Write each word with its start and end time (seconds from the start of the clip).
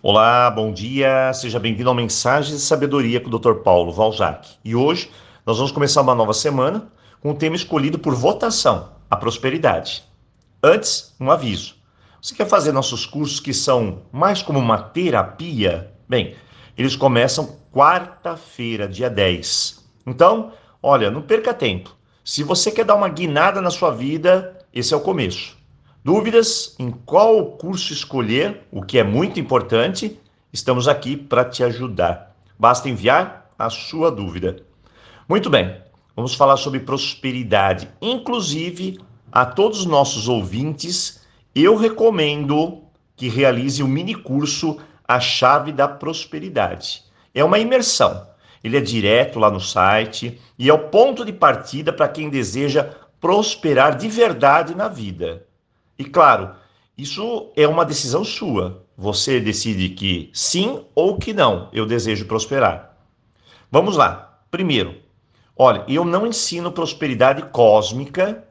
Olá, 0.00 0.48
bom 0.48 0.72
dia, 0.72 1.32
seja 1.34 1.58
bem-vindo 1.58 1.88
ao 1.88 1.94
Mensagens 1.94 2.56
de 2.56 2.62
Sabedoria 2.62 3.18
com 3.18 3.28
o 3.28 3.36
Dr. 3.36 3.54
Paulo 3.64 3.90
Valzac. 3.90 4.48
E 4.64 4.72
hoje 4.72 5.10
nós 5.44 5.56
vamos 5.56 5.72
começar 5.72 6.02
uma 6.02 6.14
nova 6.14 6.32
semana 6.32 6.88
com 7.20 7.32
o 7.32 7.34
tema 7.34 7.56
escolhido 7.56 7.98
por 7.98 8.14
votação, 8.14 8.92
a 9.10 9.16
prosperidade. 9.16 10.04
Antes, 10.62 11.16
um 11.18 11.32
aviso. 11.32 11.74
Você 12.22 12.32
quer 12.32 12.46
fazer 12.46 12.70
nossos 12.70 13.06
cursos 13.06 13.40
que 13.40 13.52
são 13.52 14.02
mais 14.12 14.40
como 14.40 14.60
uma 14.60 14.78
terapia? 14.78 15.92
Bem, 16.08 16.36
eles 16.76 16.94
começam 16.94 17.56
quarta-feira, 17.72 18.86
dia 18.86 19.10
10. 19.10 19.84
Então, 20.06 20.52
olha, 20.80 21.10
não 21.10 21.22
perca 21.22 21.52
tempo. 21.52 21.92
Se 22.24 22.44
você 22.44 22.70
quer 22.70 22.84
dar 22.84 22.94
uma 22.94 23.08
guinada 23.08 23.60
na 23.60 23.70
sua 23.70 23.90
vida, 23.90 24.64
esse 24.72 24.94
é 24.94 24.96
o 24.96 25.00
começo. 25.00 25.57
Dúvidas 26.04 26.76
em 26.78 26.90
qual 26.90 27.44
curso 27.52 27.92
escolher, 27.92 28.62
o 28.70 28.82
que 28.82 28.98
é 28.98 29.04
muito 29.04 29.40
importante, 29.40 30.18
estamos 30.52 30.86
aqui 30.86 31.16
para 31.16 31.44
te 31.44 31.64
ajudar. 31.64 32.36
Basta 32.56 32.88
enviar 32.88 33.50
a 33.58 33.68
sua 33.68 34.10
dúvida. 34.10 34.56
Muito 35.28 35.50
bem, 35.50 35.76
vamos 36.14 36.34
falar 36.34 36.56
sobre 36.56 36.80
prosperidade. 36.80 37.88
Inclusive, 38.00 39.00
a 39.30 39.44
todos 39.44 39.80
os 39.80 39.86
nossos 39.86 40.28
ouvintes, 40.28 41.20
eu 41.52 41.76
recomendo 41.76 42.84
que 43.16 43.28
realize 43.28 43.82
o 43.82 43.88
mini 43.88 44.14
curso 44.14 44.78
A 45.06 45.18
Chave 45.18 45.72
da 45.72 45.88
Prosperidade. 45.88 47.02
É 47.34 47.42
uma 47.42 47.58
imersão. 47.58 48.26
Ele 48.62 48.76
é 48.76 48.80
direto 48.80 49.40
lá 49.40 49.50
no 49.50 49.60
site 49.60 50.40
e 50.56 50.68
é 50.68 50.72
o 50.72 50.88
ponto 50.88 51.24
de 51.24 51.32
partida 51.32 51.92
para 51.92 52.08
quem 52.08 52.30
deseja 52.30 52.84
prosperar 53.20 53.96
de 53.96 54.08
verdade 54.08 54.76
na 54.76 54.86
vida. 54.86 55.47
E 55.98 56.04
claro, 56.04 56.54
isso 56.96 57.52
é 57.56 57.66
uma 57.66 57.84
decisão 57.84 58.24
sua. 58.24 58.84
Você 58.96 59.40
decide 59.40 59.90
que 59.90 60.30
sim 60.32 60.84
ou 60.94 61.18
que 61.18 61.32
não, 61.32 61.68
eu 61.72 61.84
desejo 61.86 62.26
prosperar. 62.26 62.96
Vamos 63.70 63.96
lá. 63.96 64.40
Primeiro, 64.50 64.96
olha, 65.56 65.84
eu 65.88 66.04
não 66.04 66.26
ensino 66.26 66.72
prosperidade 66.72 67.42
cósmica, 67.50 68.44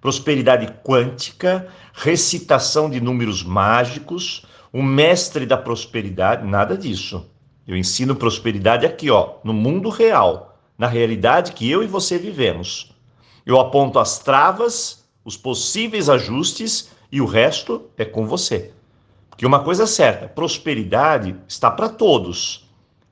prosperidade 0.00 0.72
quântica, 0.84 1.68
recitação 1.94 2.90
de 2.90 3.00
números 3.00 3.42
mágicos, 3.42 4.44
o 4.72 4.82
mestre 4.82 5.46
da 5.46 5.56
prosperidade, 5.56 6.46
nada 6.46 6.76
disso. 6.76 7.30
Eu 7.66 7.76
ensino 7.76 8.14
prosperidade 8.14 8.86
aqui, 8.86 9.10
ó, 9.10 9.34
no 9.42 9.52
mundo 9.52 9.88
real, 9.88 10.58
na 10.76 10.86
realidade 10.86 11.52
que 11.52 11.68
eu 11.70 11.82
e 11.82 11.86
você 11.86 12.18
vivemos. 12.18 12.92
Eu 13.44 13.58
aponto 13.58 13.98
as 13.98 14.18
travas 14.18 15.07
os 15.28 15.36
possíveis 15.36 16.08
ajustes 16.08 16.90
e 17.12 17.20
o 17.20 17.26
resto 17.26 17.90
é 17.98 18.04
com 18.06 18.26
você. 18.26 18.72
Porque 19.28 19.44
uma 19.44 19.62
coisa 19.62 19.82
é 19.82 19.86
certa, 19.86 20.26
prosperidade 20.26 21.36
está 21.46 21.70
para 21.70 21.90
todos. 21.90 22.66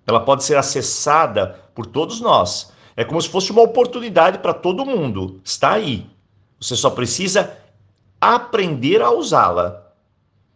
Ela 0.06 0.20
pode 0.20 0.42
ser 0.42 0.56
acessada 0.56 1.60
por 1.74 1.84
todos 1.84 2.18
nós. 2.18 2.72
É 2.96 3.04
como 3.04 3.20
se 3.20 3.28
fosse 3.28 3.52
uma 3.52 3.60
oportunidade 3.60 4.38
para 4.38 4.54
todo 4.54 4.86
mundo. 4.86 5.42
Está 5.44 5.72
aí. 5.72 6.06
Você 6.58 6.74
só 6.74 6.88
precisa 6.88 7.54
aprender 8.18 9.02
a 9.02 9.10
usá-la, 9.10 9.92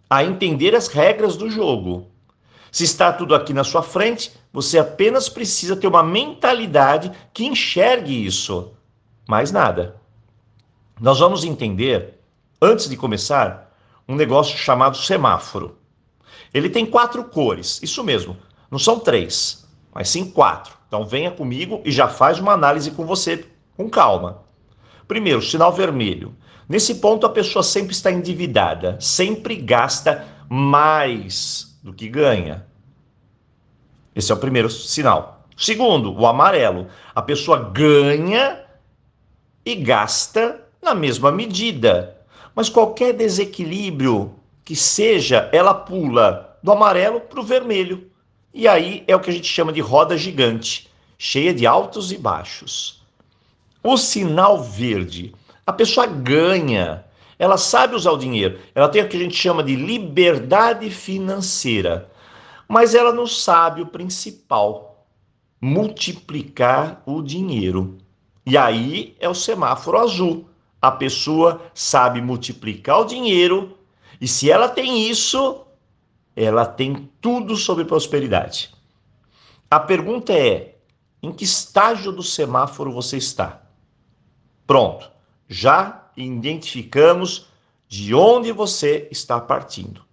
a 0.08 0.24
entender 0.24 0.74
as 0.74 0.88
regras 0.88 1.36
do 1.36 1.50
jogo. 1.50 2.06
Se 2.72 2.84
está 2.84 3.12
tudo 3.12 3.34
aqui 3.34 3.52
na 3.52 3.64
sua 3.64 3.82
frente, 3.82 4.32
você 4.50 4.78
apenas 4.78 5.28
precisa 5.28 5.76
ter 5.76 5.88
uma 5.88 6.02
mentalidade 6.02 7.12
que 7.34 7.44
enxergue 7.44 8.24
isso. 8.24 8.72
Mais 9.28 9.52
nada. 9.52 10.00
Nós 11.00 11.18
vamos 11.18 11.44
entender, 11.44 12.20
antes 12.60 12.86
de 12.86 12.94
começar, 12.94 13.74
um 14.06 14.14
negócio 14.14 14.58
chamado 14.58 14.98
semáforo. 14.98 15.78
Ele 16.52 16.68
tem 16.68 16.84
quatro 16.84 17.24
cores, 17.24 17.80
isso 17.82 18.04
mesmo, 18.04 18.36
não 18.70 18.78
são 18.78 19.00
três, 19.00 19.66
mas 19.94 20.10
sim 20.10 20.30
quatro. 20.30 20.76
Então 20.86 21.06
venha 21.06 21.30
comigo 21.30 21.80
e 21.86 21.90
já 21.90 22.06
faz 22.06 22.38
uma 22.38 22.52
análise 22.52 22.90
com 22.90 23.06
você, 23.06 23.46
com 23.78 23.88
calma. 23.88 24.42
Primeiro, 25.08 25.40
sinal 25.40 25.72
vermelho. 25.72 26.36
Nesse 26.68 26.96
ponto, 26.96 27.24
a 27.24 27.30
pessoa 27.30 27.62
sempre 27.62 27.92
está 27.92 28.12
endividada, 28.12 29.00
sempre 29.00 29.56
gasta 29.56 30.26
mais 30.50 31.78
do 31.82 31.94
que 31.94 32.10
ganha. 32.10 32.66
Esse 34.14 34.30
é 34.32 34.34
o 34.34 34.38
primeiro 34.38 34.68
sinal. 34.68 35.46
Segundo, 35.56 36.12
o 36.12 36.26
amarelo. 36.26 36.88
A 37.14 37.22
pessoa 37.22 37.70
ganha 37.70 38.64
e 39.64 39.74
gasta 39.76 40.59
na 40.82 40.94
mesma 40.94 41.30
medida. 41.30 42.16
Mas 42.54 42.68
qualquer 42.68 43.12
desequilíbrio 43.12 44.34
que 44.64 44.76
seja, 44.76 45.48
ela 45.52 45.74
pula 45.74 46.56
do 46.62 46.72
amarelo 46.72 47.20
para 47.20 47.40
o 47.40 47.44
vermelho. 47.44 48.10
E 48.52 48.66
aí 48.66 49.04
é 49.06 49.14
o 49.14 49.20
que 49.20 49.30
a 49.30 49.32
gente 49.32 49.46
chama 49.46 49.72
de 49.72 49.80
roda 49.80 50.16
gigante, 50.16 50.88
cheia 51.16 51.54
de 51.54 51.66
altos 51.66 52.12
e 52.12 52.18
baixos. 52.18 53.02
O 53.82 53.96
sinal 53.96 54.62
verde, 54.62 55.34
a 55.66 55.72
pessoa 55.72 56.06
ganha, 56.06 57.04
ela 57.38 57.56
sabe 57.56 57.94
usar 57.94 58.10
o 58.10 58.18
dinheiro, 58.18 58.58
ela 58.74 58.88
tem 58.88 59.02
o 59.02 59.08
que 59.08 59.16
a 59.16 59.20
gente 59.20 59.36
chama 59.36 59.62
de 59.62 59.74
liberdade 59.74 60.90
financeira, 60.90 62.10
mas 62.68 62.94
ela 62.94 63.12
não 63.12 63.26
sabe 63.26 63.80
o 63.80 63.86
principal: 63.86 65.06
multiplicar 65.60 67.02
o 67.06 67.22
dinheiro. 67.22 67.96
E 68.44 68.58
aí 68.58 69.16
é 69.18 69.28
o 69.28 69.34
semáforo 69.34 69.98
azul 69.98 70.49
a 70.80 70.90
pessoa 70.90 71.60
sabe 71.74 72.20
multiplicar 72.20 73.00
o 73.00 73.04
dinheiro 73.04 73.76
e 74.20 74.28
se 74.28 74.50
ela 74.50 74.68
tem 74.68 75.08
isso, 75.08 75.64
ela 76.36 76.66
tem 76.66 77.10
tudo 77.20 77.56
sobre 77.56 77.84
prosperidade. 77.84 78.74
A 79.70 79.78
pergunta 79.78 80.32
é: 80.32 80.76
em 81.22 81.32
que 81.32 81.44
estágio 81.44 82.12
do 82.12 82.22
semáforo 82.22 82.92
você 82.92 83.16
está? 83.16 83.62
Pronto, 84.66 85.10
já 85.48 86.10
identificamos 86.16 87.46
de 87.88 88.14
onde 88.14 88.52
você 88.52 89.08
está 89.10 89.40
partindo. 89.40 90.04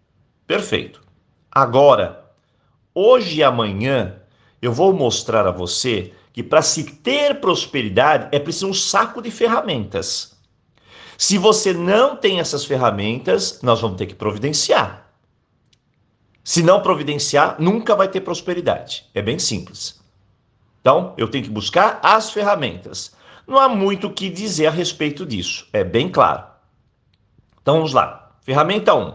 Perfeito. 0.46 1.02
Agora, 1.52 2.26
hoje 2.94 3.40
e 3.40 3.44
amanhã, 3.44 4.22
eu 4.62 4.72
vou 4.72 4.94
mostrar 4.94 5.46
a 5.46 5.52
você 5.52 6.14
que 6.32 6.42
para 6.42 6.62
se 6.62 6.84
ter 6.84 7.40
prosperidade 7.40 8.30
é 8.32 8.40
preciso 8.40 8.68
um 8.68 8.74
saco 8.74 9.22
de 9.22 9.32
ferramentas. 9.32 10.37
Se 11.18 11.40
você 11.40 11.74
não 11.74 12.16
tem 12.16 12.40
essas 12.40 12.64
ferramentas, 12.64 13.60
nós 13.64 13.82
vamos 13.82 13.98
ter 13.98 14.06
que 14.06 14.14
providenciar. 14.14 15.10
Se 16.44 16.62
não 16.62 16.82
providenciar, 16.82 17.56
nunca 17.60 17.96
vai 17.96 18.08
ter 18.08 18.22
prosperidade. 18.22 19.06
É 19.16 19.22
bem 19.22 19.40
simples. 19.40 20.00
Então, 20.80 21.16
eu 21.18 21.28
tenho 21.28 21.44
que 21.44 21.50
buscar 21.50 22.00
as 22.04 22.30
ferramentas. 22.30 23.12
Não 23.48 23.58
há 23.58 23.68
muito 23.68 24.08
o 24.08 24.14
que 24.14 24.30
dizer 24.30 24.68
a 24.68 24.72
respeito 24.72 25.26
disso. 25.26 25.68
É 25.74 25.84
bem 25.84 26.08
claro. 26.08 26.46
Então, 27.62 27.76
vamos 27.76 27.94
lá. 27.94 28.32
Ferramenta 28.42 28.94
1. 28.94 29.14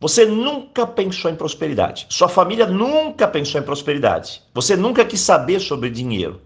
Você 0.00 0.26
nunca 0.26 0.86
pensou 0.86 1.30
em 1.30 1.36
prosperidade. 1.36 2.06
Sua 2.10 2.28
família 2.28 2.66
nunca 2.66 3.28
pensou 3.28 3.60
em 3.60 3.64
prosperidade. 3.64 4.42
Você 4.52 4.76
nunca 4.76 5.04
quis 5.04 5.20
saber 5.20 5.60
sobre 5.60 5.88
dinheiro. 5.88 6.40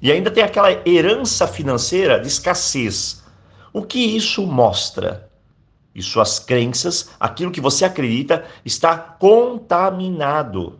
E 0.00 0.10
ainda 0.10 0.30
tem 0.30 0.42
aquela 0.42 0.70
herança 0.88 1.46
financeira 1.46 2.18
de 2.18 2.28
escassez 2.28 3.23
o 3.74 3.82
que 3.82 3.98
isso 3.98 4.46
mostra? 4.46 5.28
E 5.92 6.00
suas 6.00 6.38
crenças, 6.38 7.10
aquilo 7.18 7.50
que 7.50 7.60
você 7.60 7.84
acredita, 7.84 8.44
está 8.64 8.96
contaminado. 8.96 10.78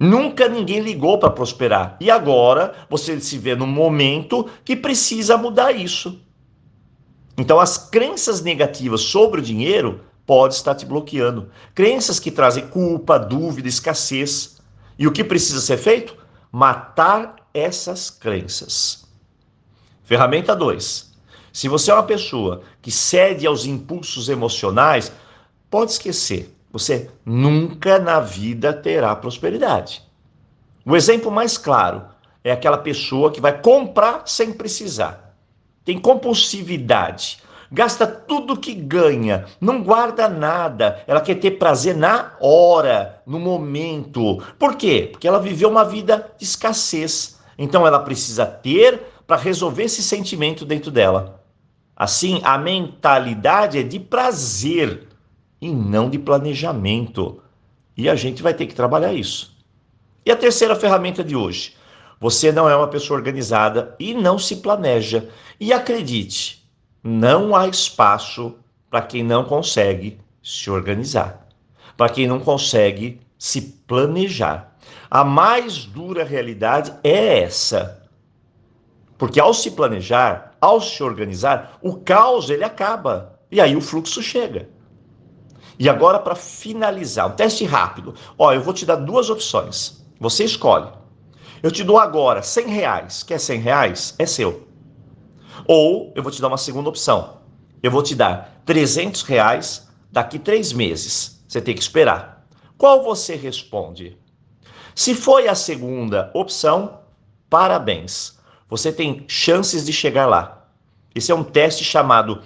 Nunca 0.00 0.48
ninguém 0.48 0.80
ligou 0.80 1.18
para 1.18 1.28
prosperar. 1.28 1.98
E 2.00 2.10
agora 2.10 2.74
você 2.88 3.20
se 3.20 3.36
vê 3.36 3.54
num 3.54 3.66
momento 3.66 4.48
que 4.64 4.74
precisa 4.74 5.36
mudar 5.36 5.72
isso. 5.72 6.22
Então, 7.36 7.60
as 7.60 7.76
crenças 7.76 8.40
negativas 8.40 9.02
sobre 9.02 9.40
o 9.40 9.44
dinheiro 9.44 10.00
podem 10.24 10.56
estar 10.56 10.74
te 10.74 10.86
bloqueando. 10.86 11.50
Crenças 11.74 12.18
que 12.18 12.30
trazem 12.30 12.66
culpa, 12.68 13.18
dúvida, 13.18 13.68
escassez. 13.68 14.56
E 14.98 15.06
o 15.06 15.12
que 15.12 15.22
precisa 15.22 15.60
ser 15.60 15.76
feito? 15.76 16.16
Matar 16.50 17.36
essas 17.52 18.08
crenças. 18.08 19.06
Ferramenta 20.02 20.56
2 20.56 21.07
se 21.58 21.66
você 21.66 21.90
é 21.90 21.94
uma 21.94 22.04
pessoa 22.04 22.62
que 22.80 22.88
cede 22.88 23.44
aos 23.44 23.66
impulsos 23.66 24.28
emocionais, 24.28 25.10
pode 25.68 25.90
esquecer, 25.90 26.54
você 26.70 27.10
nunca 27.26 27.98
na 27.98 28.20
vida 28.20 28.72
terá 28.72 29.16
prosperidade. 29.16 30.00
O 30.86 30.94
exemplo 30.94 31.32
mais 31.32 31.58
claro 31.58 32.04
é 32.44 32.52
aquela 32.52 32.78
pessoa 32.78 33.32
que 33.32 33.40
vai 33.40 33.60
comprar 33.60 34.22
sem 34.24 34.52
precisar. 34.52 35.34
Tem 35.84 35.98
compulsividade, 35.98 37.38
gasta 37.72 38.06
tudo 38.06 38.56
que 38.56 38.72
ganha, 38.72 39.46
não 39.60 39.82
guarda 39.82 40.28
nada. 40.28 41.02
Ela 41.08 41.20
quer 41.20 41.40
ter 41.40 41.58
prazer 41.58 41.96
na 41.96 42.36
hora, 42.40 43.20
no 43.26 43.40
momento. 43.40 44.40
Por 44.56 44.76
quê? 44.76 45.08
Porque 45.10 45.26
ela 45.26 45.40
viveu 45.40 45.68
uma 45.68 45.84
vida 45.84 46.30
de 46.38 46.44
escassez. 46.44 47.36
Então 47.58 47.84
ela 47.84 47.98
precisa 47.98 48.46
ter 48.46 49.02
para 49.26 49.36
resolver 49.36 49.82
esse 49.82 50.04
sentimento 50.04 50.64
dentro 50.64 50.92
dela. 50.92 51.37
Assim, 51.98 52.40
a 52.44 52.56
mentalidade 52.56 53.76
é 53.76 53.82
de 53.82 53.98
prazer 53.98 55.08
e 55.60 55.68
não 55.68 56.08
de 56.08 56.16
planejamento. 56.16 57.42
E 57.96 58.08
a 58.08 58.14
gente 58.14 58.40
vai 58.40 58.54
ter 58.54 58.66
que 58.66 58.74
trabalhar 58.74 59.12
isso. 59.12 59.58
E 60.24 60.30
a 60.30 60.36
terceira 60.36 60.76
ferramenta 60.76 61.24
de 61.24 61.34
hoje. 61.34 61.74
Você 62.20 62.52
não 62.52 62.70
é 62.70 62.76
uma 62.76 62.86
pessoa 62.86 63.18
organizada 63.18 63.96
e 63.98 64.14
não 64.14 64.38
se 64.38 64.58
planeja. 64.58 65.28
E 65.58 65.72
acredite, 65.72 66.64
não 67.02 67.56
há 67.56 67.66
espaço 67.66 68.54
para 68.88 69.02
quem 69.02 69.24
não 69.24 69.42
consegue 69.42 70.20
se 70.40 70.70
organizar, 70.70 71.48
para 71.96 72.08
quem 72.08 72.28
não 72.28 72.38
consegue 72.38 73.20
se 73.36 73.60
planejar. 73.88 74.76
A 75.10 75.24
mais 75.24 75.84
dura 75.84 76.22
realidade 76.22 76.92
é 77.02 77.40
essa. 77.40 78.06
Porque 79.16 79.40
ao 79.40 79.52
se 79.52 79.72
planejar, 79.72 80.47
ao 80.60 80.80
se 80.80 81.02
organizar, 81.02 81.78
o 81.82 81.96
caos 81.96 82.50
ele 82.50 82.64
acaba 82.64 83.38
e 83.50 83.60
aí 83.60 83.76
o 83.76 83.80
fluxo 83.80 84.22
chega. 84.22 84.68
E 85.78 85.88
agora 85.88 86.18
para 86.18 86.34
finalizar, 86.34 87.28
um 87.28 87.36
teste 87.36 87.64
rápido. 87.64 88.14
Ó, 88.36 88.52
eu 88.52 88.60
vou 88.60 88.74
te 88.74 88.84
dar 88.84 88.96
duas 88.96 89.30
opções. 89.30 90.04
Você 90.18 90.44
escolhe. 90.44 90.90
Eu 91.62 91.70
te 91.70 91.84
dou 91.84 91.98
agora 91.98 92.42
100 92.42 92.66
reais. 92.68 93.22
Quer 93.22 93.38
100 93.38 93.60
reais? 93.60 94.14
É 94.18 94.26
seu. 94.26 94.66
Ou 95.66 96.12
eu 96.16 96.22
vou 96.22 96.32
te 96.32 96.40
dar 96.40 96.48
uma 96.48 96.58
segunda 96.58 96.88
opção. 96.88 97.38
Eu 97.82 97.90
vou 97.90 98.02
te 98.02 98.14
dar 98.14 98.62
300 98.64 99.22
reais 99.22 99.88
daqui 100.10 100.38
três 100.38 100.72
meses. 100.72 101.44
Você 101.46 101.60
tem 101.60 101.74
que 101.74 101.80
esperar. 101.80 102.46
Qual 102.76 103.02
você 103.02 103.34
responde? 103.34 104.18
Se 104.94 105.14
foi 105.14 105.48
a 105.48 105.54
segunda 105.54 106.30
opção, 106.34 107.00
parabéns. 107.48 108.37
Você 108.68 108.92
tem 108.92 109.24
chances 109.26 109.86
de 109.86 109.92
chegar 109.92 110.26
lá. 110.26 110.66
Esse 111.14 111.32
é 111.32 111.34
um 111.34 111.44
teste 111.44 111.82
chamado 111.82 112.42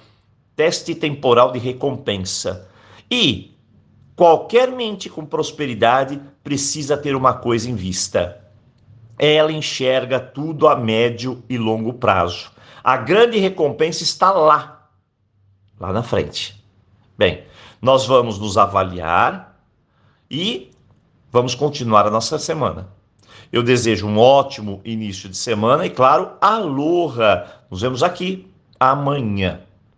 teste 0.55 0.95
temporal 0.95 1.53
de 1.53 1.59
recompensa. 1.59 2.69
E 3.11 3.57
qualquer 4.15 4.71
mente 4.71 5.11
com 5.11 5.27
prosperidade 5.27 6.21
precisa 6.45 6.97
ter 6.97 7.17
uma 7.17 7.35
coisa 7.35 7.69
em 7.69 7.75
vista. 7.75 8.41
Ela 9.19 9.53
enxerga 9.53 10.21
tudo 10.21 10.69
a 10.69 10.77
médio 10.77 11.43
e 11.49 11.59
longo 11.59 11.95
prazo. 11.95 12.51
A 12.83 12.97
grande 12.97 13.39
recompensa 13.39 14.03
está 14.03 14.33
lá, 14.33 14.89
lá 15.79 15.93
na 15.93 16.03
frente. 16.03 16.65
Bem, 17.17 17.45
nós 17.81 18.07
vamos 18.07 18.39
nos 18.39 18.57
avaliar 18.57 19.61
e 20.31 20.71
vamos 21.31 21.55
continuar 21.55 22.07
a 22.07 22.11
nossa 22.11 22.39
semana. 22.39 22.89
Eu 23.53 23.63
desejo 23.63 24.07
um 24.07 24.19
ótimo 24.19 24.81
início 24.83 25.29
de 25.29 25.37
semana 25.37 25.85
e, 25.85 25.91
claro, 25.91 26.33
aloha! 26.41 27.47
Nos 27.71 27.83
vemos 27.83 28.03
aqui 28.03 28.51
amanhã. 28.81 29.61